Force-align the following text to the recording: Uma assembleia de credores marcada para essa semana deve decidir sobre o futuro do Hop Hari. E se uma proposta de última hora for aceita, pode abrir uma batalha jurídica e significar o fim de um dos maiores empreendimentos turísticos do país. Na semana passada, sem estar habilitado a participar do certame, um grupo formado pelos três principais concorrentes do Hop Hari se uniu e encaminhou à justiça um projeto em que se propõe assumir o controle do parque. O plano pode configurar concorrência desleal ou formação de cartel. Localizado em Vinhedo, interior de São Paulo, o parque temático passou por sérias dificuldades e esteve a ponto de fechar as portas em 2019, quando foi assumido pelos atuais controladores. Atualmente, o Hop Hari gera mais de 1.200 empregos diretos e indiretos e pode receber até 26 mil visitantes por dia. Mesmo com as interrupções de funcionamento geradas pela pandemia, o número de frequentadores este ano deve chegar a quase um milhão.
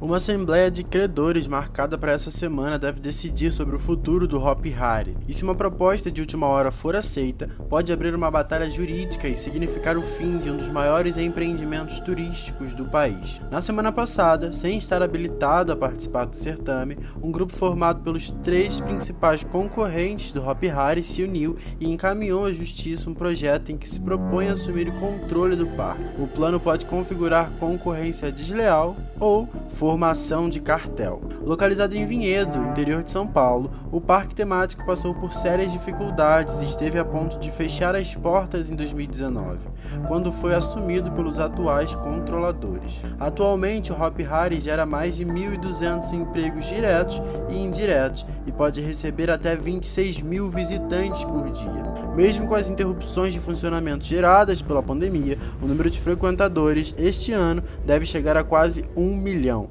Uma 0.00 0.16
assembleia 0.16 0.70
de 0.70 0.82
credores 0.82 1.46
marcada 1.46 1.98
para 1.98 2.12
essa 2.12 2.30
semana 2.30 2.78
deve 2.78 2.98
decidir 2.98 3.52
sobre 3.52 3.76
o 3.76 3.78
futuro 3.78 4.26
do 4.26 4.42
Hop 4.42 4.64
Hari. 4.74 5.14
E 5.28 5.34
se 5.34 5.44
uma 5.44 5.54
proposta 5.54 6.10
de 6.10 6.22
última 6.22 6.46
hora 6.46 6.72
for 6.72 6.96
aceita, 6.96 7.50
pode 7.68 7.92
abrir 7.92 8.14
uma 8.14 8.30
batalha 8.30 8.70
jurídica 8.70 9.28
e 9.28 9.36
significar 9.36 9.98
o 9.98 10.02
fim 10.02 10.38
de 10.38 10.48
um 10.50 10.56
dos 10.56 10.70
maiores 10.70 11.18
empreendimentos 11.18 12.00
turísticos 12.00 12.72
do 12.72 12.86
país. 12.86 13.42
Na 13.50 13.60
semana 13.60 13.92
passada, 13.92 14.54
sem 14.54 14.78
estar 14.78 15.02
habilitado 15.02 15.70
a 15.70 15.76
participar 15.76 16.24
do 16.24 16.34
certame, 16.34 16.96
um 17.22 17.30
grupo 17.30 17.52
formado 17.52 18.00
pelos 18.00 18.32
três 18.32 18.80
principais 18.80 19.44
concorrentes 19.44 20.32
do 20.32 20.42
Hop 20.42 20.64
Hari 20.64 21.02
se 21.02 21.22
uniu 21.22 21.58
e 21.78 21.92
encaminhou 21.92 22.46
à 22.46 22.52
justiça 22.52 23.10
um 23.10 23.14
projeto 23.14 23.70
em 23.70 23.76
que 23.76 23.86
se 23.86 24.00
propõe 24.00 24.48
assumir 24.48 24.88
o 24.88 24.98
controle 24.98 25.54
do 25.54 25.66
parque. 25.66 26.18
O 26.18 26.26
plano 26.26 26.58
pode 26.58 26.86
configurar 26.86 27.50
concorrência 27.58 28.32
desleal 28.32 28.96
ou 29.18 29.46
formação 29.90 30.48
de 30.48 30.60
cartel. 30.60 31.20
Localizado 31.44 31.96
em 31.96 32.06
Vinhedo, 32.06 32.62
interior 32.70 33.02
de 33.02 33.10
São 33.10 33.26
Paulo, 33.26 33.72
o 33.90 34.00
parque 34.00 34.36
temático 34.36 34.86
passou 34.86 35.12
por 35.12 35.32
sérias 35.32 35.72
dificuldades 35.72 36.62
e 36.62 36.66
esteve 36.66 36.96
a 36.96 37.04
ponto 37.04 37.40
de 37.40 37.50
fechar 37.50 37.96
as 37.96 38.14
portas 38.14 38.70
em 38.70 38.76
2019, 38.76 39.58
quando 40.06 40.30
foi 40.30 40.54
assumido 40.54 41.10
pelos 41.10 41.40
atuais 41.40 41.92
controladores. 41.96 43.02
Atualmente, 43.18 43.92
o 43.92 44.00
Hop 44.00 44.16
Hari 44.30 44.60
gera 44.60 44.86
mais 44.86 45.16
de 45.16 45.24
1.200 45.24 46.12
empregos 46.12 46.66
diretos 46.66 47.20
e 47.48 47.58
indiretos 47.58 48.24
e 48.46 48.52
pode 48.52 48.80
receber 48.80 49.28
até 49.28 49.56
26 49.56 50.22
mil 50.22 50.48
visitantes 50.50 51.24
por 51.24 51.50
dia. 51.50 51.82
Mesmo 52.14 52.46
com 52.46 52.54
as 52.54 52.70
interrupções 52.70 53.32
de 53.32 53.40
funcionamento 53.40 54.04
geradas 54.04 54.62
pela 54.62 54.84
pandemia, 54.84 55.36
o 55.60 55.66
número 55.66 55.90
de 55.90 55.98
frequentadores 55.98 56.94
este 56.96 57.32
ano 57.32 57.60
deve 57.84 58.06
chegar 58.06 58.36
a 58.36 58.44
quase 58.44 58.84
um 58.96 59.16
milhão. 59.16 59.68